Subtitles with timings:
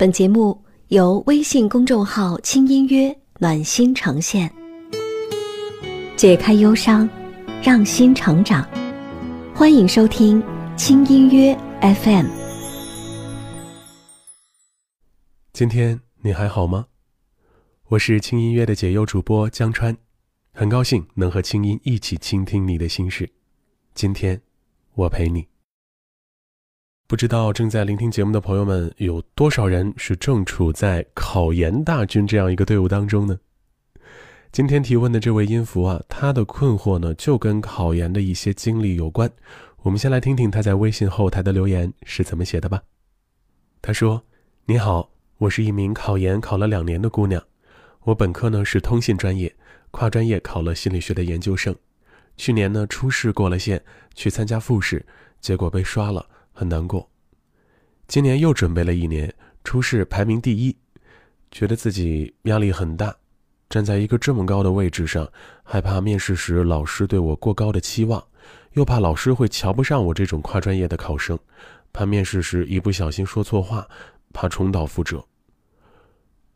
[0.00, 0.56] 本节目
[0.90, 4.48] 由微信公众号“轻音乐暖心呈现，
[6.16, 7.10] 解开忧伤，
[7.60, 8.64] 让心成长。
[9.52, 10.40] 欢迎收听
[10.76, 12.26] 轻音乐 FM。
[15.52, 16.86] 今天你还好吗？
[17.88, 19.96] 我是轻音乐的解忧主播江川，
[20.52, 23.28] 很高兴能和轻音一起倾听你的心事。
[23.94, 24.40] 今天，
[24.94, 25.48] 我陪你。
[27.08, 33.38] 不知道正在聆听节目的朋友们有多少人是正处在考研大军这样一个队伍当中呢？
[34.52, 39.30] 今天提问的这位音符啊，他的困惑呢就跟考研的一些经历有关。
[39.78, 42.82] 我们先来听听他在微信后台的留言是怎么写的吧。
[43.80, 44.22] 他说
[44.68, 47.42] ：“你好，我是一名考研考了两年的姑娘，
[48.02, 49.56] 我本科呢是通信专业，
[49.90, 51.74] 跨专业考了心理学的研究生。”
[52.36, 53.82] 去年呢，初试过了线，
[54.14, 55.06] 去参加复试，
[55.40, 56.26] 结果被刷了，
[56.58, 57.08] 很难过。
[58.08, 60.76] 今年又准备了一年，初试排名第一，
[61.52, 63.14] 觉得自己压力很大，
[63.70, 65.30] 站在一个这么高的位置上，
[65.62, 68.20] 害怕面试时老师对我过高的期望，
[68.72, 71.38] 又怕老师会瞧不上我这种跨专业的考生，
[71.92, 73.86] 怕面试时一不小心说错话，
[74.32, 75.24] 怕重蹈覆辙。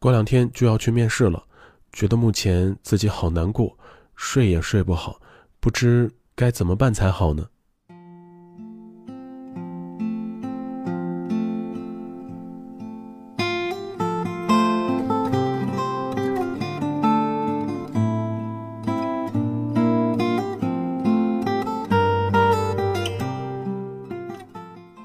[0.00, 1.44] 过两天就要去面试了，
[1.92, 3.78] 觉得目前自己好难过，
[4.16, 5.20] 睡也睡不好。
[5.60, 7.46] 不知该怎么办才好呢？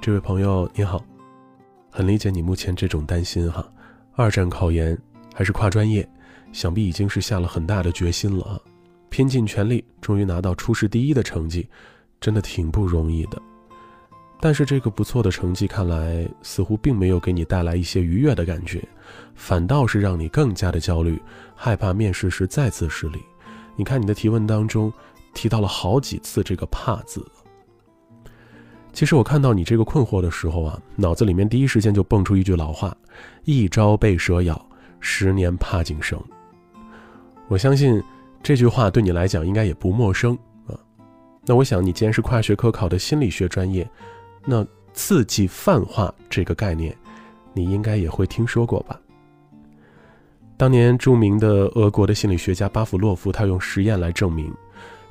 [0.08, 1.03] 这位朋友你好，
[1.91, 3.69] 很理解你目前这种担心哈。
[4.16, 4.97] 二战考研
[5.36, 6.09] 还是跨专业，
[6.53, 8.58] 想必已经是下了很大的决心了啊。
[9.09, 11.67] 拼尽全力，终于拿到初试第一的成绩，
[12.22, 13.38] 真的挺不容易的。
[14.39, 18.81] 但是这个不错的成绩，看来似乎并没有给你带来一些愉悦的感觉，
[19.35, 21.22] 反倒是让你更加的焦虑，
[21.53, 23.22] 害怕面试时再次失利。
[23.75, 24.89] 你看你的提问当中
[25.33, 27.29] 提到了好几次这个“怕”字。
[28.94, 32.96] 其实我看到你这个困惑的时候啊，脑子里面第一时间就蹦出一句老话
[33.46, 34.64] ：“一朝被蛇咬，
[35.00, 36.22] 十年怕井绳。”
[37.48, 38.02] 我相信。
[38.44, 40.34] 这句话对你来讲应该也不陌生
[40.68, 40.80] 啊。
[41.44, 43.86] 那我想，你既然是跨学科考的心理学专业，
[44.46, 46.96] 那刺激泛化这个概念，
[47.54, 48.98] 你应该也会听说过吧？
[50.56, 54.54] 当年著名的俄国的心理学家巴甫洛夫，他用实验来证明，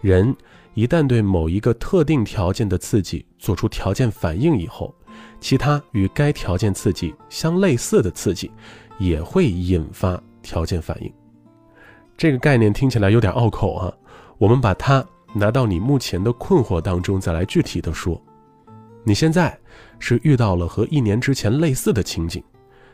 [0.06, 0.32] 人
[0.74, 4.94] 一旦对某一个特定条件的刺激做出条件反应以后，
[5.40, 8.48] 其他与该条件刺激相类似的刺激，
[9.00, 11.12] 也会引发条件反应。
[12.16, 13.92] 这个概念听起来有点拗口啊，
[14.38, 18.22] 我们把它拿到你目前的困惑当中，再来具体的说。
[19.02, 19.58] 你现在
[19.98, 22.40] 是遇到了和一年之前类似的情景，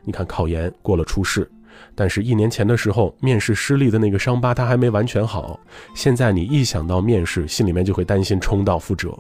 [0.02, 1.50] 你看考研过了初试，
[1.94, 5.58] 但是一年前的时候面试失利的那个伤疤它还没完全好，
[5.94, 9.16] 现在你一想到面试，心里面就会担心重蹈覆辙。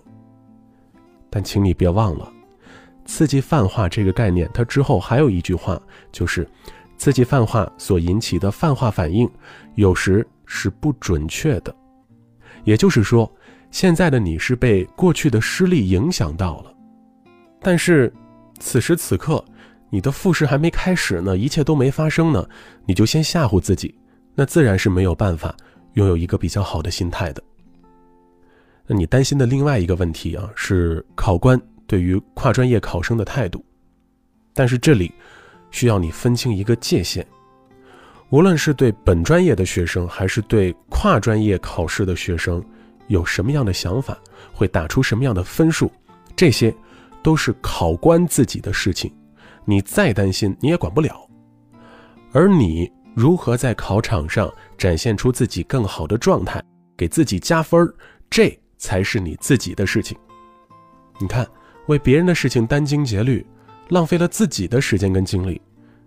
[1.30, 2.32] 但请你别忘了，
[3.04, 5.80] 刺激泛化这个概念，它之后还有一句话，
[6.10, 6.46] 就是。
[6.98, 9.28] 刺激泛化所引起的泛化反应，
[9.74, 11.74] 有时是不准确的。
[12.62, 13.28] 也就是说，
[13.72, 16.72] 现在的你是被过去的失利影响到了，
[17.60, 18.12] 但是
[18.60, 19.44] 此时此刻，
[19.92, 22.48] 你的复试还没开始呢，一切都没发生呢，
[22.86, 23.94] 你就先吓唬自己，
[24.34, 25.54] 那自然是没有办法
[25.92, 27.42] 拥有一个比较好的心态的。
[28.86, 33.62] 那你担心的另外一个问题啊，是考官对于跨专业考生的态度，
[34.54, 35.12] 但是这里。
[35.74, 37.26] 需要你分清一个界限，
[38.28, 42.62] 无论是对本专业的学生，还是对跨专业考试的学生，
[43.06, 44.14] 有什么样的想法，
[44.52, 45.90] 会打出什么样的分数，
[46.36, 46.74] 这些
[47.22, 49.10] 都是考官自己的事情，
[49.64, 51.28] 你再担心你也管不了。
[52.32, 56.62] 而你如何在考场上展现出自己更好的状态，
[56.96, 57.92] 给自己加分
[58.30, 60.16] 这才是你自己的事情。
[61.18, 61.46] 你看，
[61.86, 63.44] 为别人的事情殚精竭虑。
[63.88, 65.60] 浪费了自己的时间跟精力，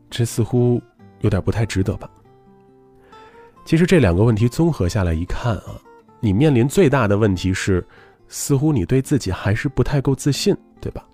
[0.10, 0.82] 这似乎
[1.20, 2.10] 有点不太值得吧？
[3.64, 5.80] 其实这两个问题综合下来一看啊，
[6.20, 7.86] 你面临最大的问题是，
[8.28, 11.06] 似乎你对自己还是不太够自信，对吧？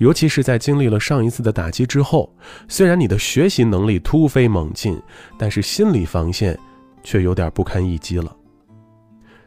[0.00, 2.34] 尤其是在经历了上一次的打击之后，
[2.68, 4.98] 虽然你的学习能力突飞猛进，
[5.38, 6.58] 但是心理防线
[7.02, 8.34] 却有点不堪一击了。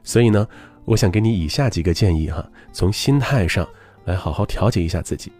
[0.03, 0.47] 所以呢，
[0.85, 3.67] 我想给你以下几个建议哈，从心态上
[4.05, 5.31] 来好好调节一下自己。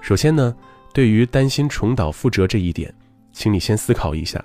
[0.00, 0.56] 首先呢，
[0.94, 2.92] 对于担心重蹈覆辙这一点，
[3.30, 4.42] 请你先思考一下，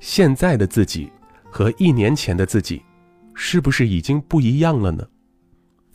[0.00, 1.12] 现在的自己
[1.50, 2.80] 和一年前的自己，
[3.34, 5.06] 是不是已经不一样了呢？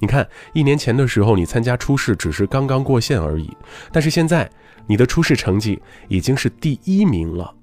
[0.01, 3.55] 你看，一年前的时候你参加初试只是刚刚过线而已，
[3.91, 4.49] 但是现在
[4.87, 7.53] 你的初试成绩已经是第一名了。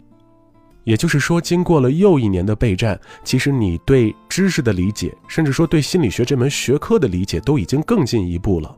[0.85, 8.75] 也就是说，经过了又一年的备战，其实你对知识的理解，甚至说对心理学这门学科的理解，都已经更进一步了。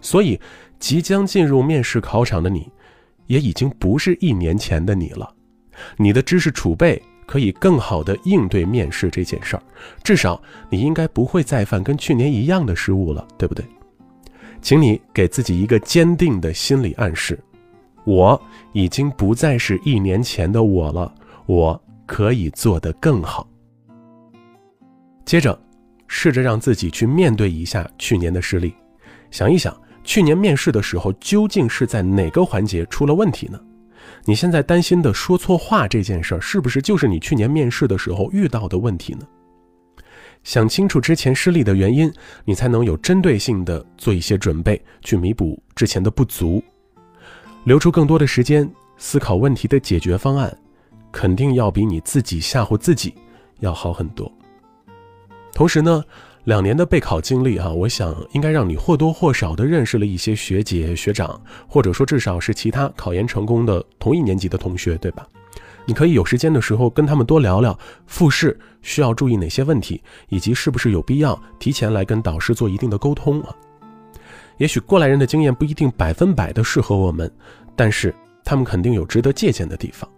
[0.00, 0.38] 所以，
[0.78, 2.70] 即将进入面试考场的你，
[3.26, 5.34] 也已经不是一年前的你了。
[5.96, 9.62] 你的知识储备可以更好的应对面试这件事儿，
[10.02, 13.64] 至少你应该不会再犯跟去年一样的失误了，对不对？
[14.60, 17.38] 请你给自己一个坚定的心理暗示：
[18.04, 18.40] 我
[18.72, 21.12] 已经不再是一年前的我了。
[21.46, 23.48] 我可以做得更好。
[25.24, 25.58] 接着，
[26.06, 28.72] 试着让自己去面对一下去年的失利，
[29.30, 33.60] 想一想去年面试的时候究竟是在哪个环节出了问题呢？
[34.24, 39.26] 你现在担心的说错话这件事儿，是不是就是你去年面试的时候遇到的问题呢？
[40.44, 42.12] 想清楚之前失利的原因，
[42.44, 46.62] 你才能有针对性的做一些准备，去弥补之前的不足，
[47.64, 50.52] 留出更多的时间思考问题的解决方案。
[51.12, 53.14] 肯定要比你自己吓唬自己
[53.60, 54.32] 要好很多。
[55.52, 56.02] 同时呢，
[56.44, 65.24] 两年的备考经历啊，我想应该让你或多或少的认识了一些学姐学长，或者说至少是其他考研成功的同一年级的同学，对吧？
[65.86, 73.54] 你可以有时间的时候跟他们多聊聊复试需要注意哪些问题，以及是不是有必要提前来跟导师做一定的沟通啊。
[74.58, 77.30] 也许过来人的经验不一定百分百的适合我们，
[77.76, 78.12] 但是
[78.44, 80.08] 他们肯定有值得借鉴的地方。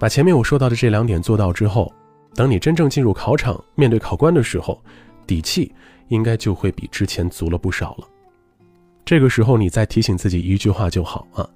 [0.00, 1.92] 把前面我说到的这两点做到之后，
[2.34, 4.82] 等你真正进入考场面对考官的时候，
[5.26, 5.72] 底气
[6.08, 8.08] 应该就会比之前足了不少了。
[9.04, 11.48] 这个时候你再提醒自己一句话就好啊：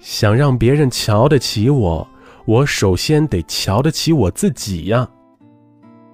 [0.00, 2.06] 想让别人瞧得起我，
[2.44, 5.08] 我首先得瞧得起我自己呀。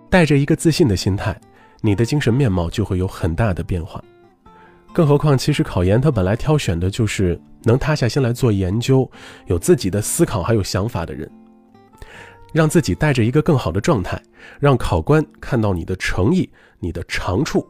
[0.08, 1.38] 带着一个自信的心态，
[1.80, 4.02] 你的精神面貌就会有很大的变化。
[4.92, 9.10] 更何况，其实考研它本来挑选的就是能塌下心来做研究、
[9.46, 11.28] 有自己的思考还有想法的人。
[12.54, 14.22] 让自己带着一个更好的状态，
[14.60, 16.48] 让考官看到你的诚意、
[16.78, 17.66] 你的长处，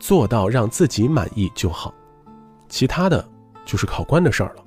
[0.00, 1.94] 做到让自己满意就好。
[2.66, 3.22] 其他的
[3.66, 4.64] 就是考官的事儿了。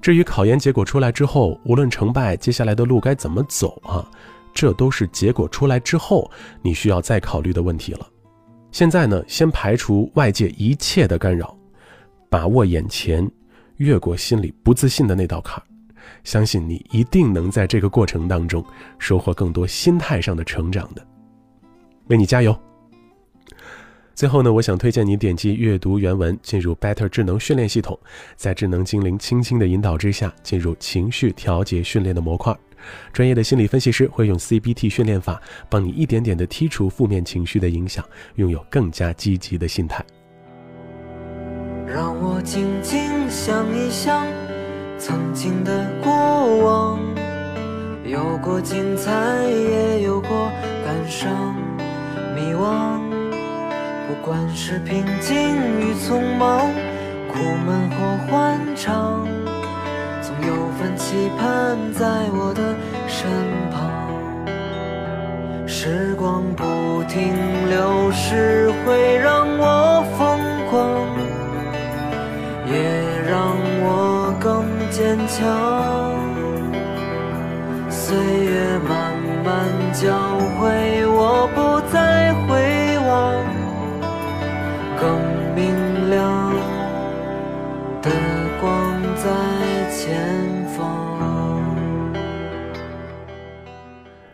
[0.00, 4.08] 至于考研结果出来之后，无论成败，接下来的路该怎么走啊？
[4.54, 6.30] 这都是结果出来之后
[6.62, 8.06] 你需要再考虑的问题了。
[8.70, 11.56] 现在呢，先排除外界一切的干扰，
[12.30, 13.28] 把握眼前，
[13.78, 15.66] 越过心里不自信的那道坎儿，
[16.24, 18.64] 相信你一定能在这个过程当中
[18.98, 21.06] 收获更多心态上的成长的。
[22.08, 22.58] 为你加油！
[24.14, 27.98] 最后呢，我想推荐你点击阅读原文，进入 Better 智能训练系统，
[28.36, 32.56] 在智能精灵轻轻的引导之下，进入情绪调节训练的模块。
[33.12, 38.04] 专业的心理分析师会用 CBT 训练法，帮你一点点的剔除负面情绪的影响，
[38.36, 40.04] 拥有更加积极的心态。
[41.86, 44.24] 让我静静想一想
[44.98, 46.12] 曾经的过
[46.64, 46.98] 往，
[48.04, 49.10] 有过精彩，
[49.46, 50.50] 也有过
[50.84, 51.54] 感伤、
[52.34, 53.00] 迷惘。
[54.06, 55.36] 不管是平静
[55.80, 56.60] 与匆忙，
[57.28, 59.26] 苦闷或欢畅。
[60.22, 62.74] 总有份期盼在我的
[63.06, 63.28] 身
[63.70, 63.76] 旁，
[65.66, 67.34] 时光不停
[67.68, 70.02] 流逝，会让我
[75.36, 76.14] 强。
[77.90, 83.44] 岁月慢慢教会我，不再回望，
[85.00, 85.04] 更
[85.56, 86.54] 明亮
[88.00, 88.10] 的
[88.60, 89.24] 光在。
[89.96, 91.74] 前方。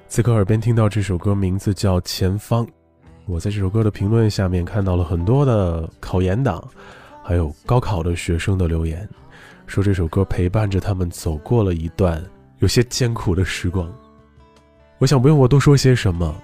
[0.08, 2.66] 此刻耳边听到这首歌，名字叫《前方》。
[3.26, 6.66] 我在这首歌的评论下面看到了很多的考研党，
[7.22, 9.08] 还有高考的学生的留言，
[9.70, 12.20] 说这首歌陪伴着他们走过了一段
[12.58, 13.88] 有些艰苦的时光。
[14.98, 16.34] 我想不用我多说些什么，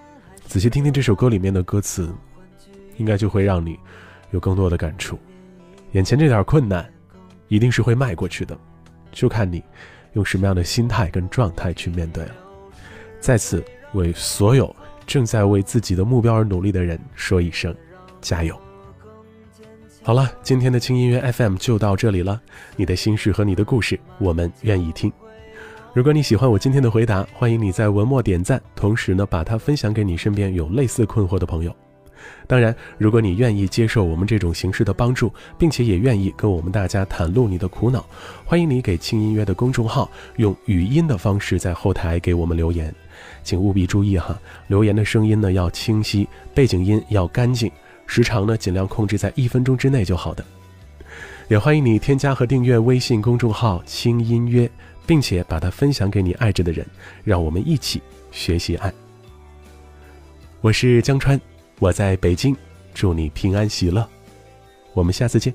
[0.45, 2.09] 仔细听听这首歌里面的歌词，
[2.99, 3.77] 应该就会让你
[4.31, 5.19] 有更多的感触。
[5.91, 6.89] 眼前这点困难，
[7.49, 8.57] 一定是会迈过去的。
[9.11, 9.61] 就看你
[10.13, 12.35] 用什么样的心态跟状态去面对了。
[13.19, 13.61] 在此
[13.95, 17.75] 为所有正在为自己的目标而努力的人说一声
[18.21, 18.57] 加油。
[20.07, 22.41] 好了，今天的轻音乐 FM 就到这里了。
[22.77, 25.13] 你的心事和你的故事，我们愿意听。
[25.93, 31.75] 如果你喜欢我今天的回答，欢迎你在文末点赞，同时呢把它分享给你身边有类似困惑的朋友。
[32.47, 38.07] 当然，如果你愿意接受我们这种形式的帮助，并且也愿意跟我们大家袒露你的苦恼，
[38.45, 42.95] 欢迎你给轻音乐的公众号用语音的方式在后台给我们留言，
[43.43, 47.69] 请务必注意哈，留言的声音呢要清晰，背景音要干净，
[48.07, 50.45] 时长呢尽量控制在一分钟之内就好的。
[51.49, 54.69] 也欢迎你添加和订阅微信公众号“轻音乐”，
[55.07, 56.85] 并且把它分享给你爱着的人，
[57.23, 58.93] 让我们一起学习爱。
[60.61, 61.41] 我是江川，
[61.79, 62.57] 我在北京，
[62.93, 64.09] 祝你平安喜乐。
[64.93, 65.55] 我们下次见。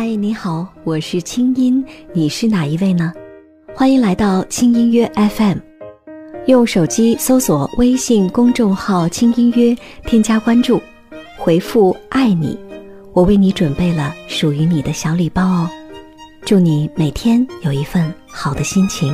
[0.00, 3.12] 嗨，你好，我是清音，你是哪一位呢？
[3.74, 5.58] 欢迎来到清音约 FM，
[6.46, 9.76] 用手机搜索微信公众号“清音约”，
[10.06, 10.80] 添加关注，
[11.36, 12.56] 回复“爱你”，
[13.12, 15.68] 我为你准备了属于你的小礼包哦。
[16.42, 19.12] 祝你每天有一份好的心情。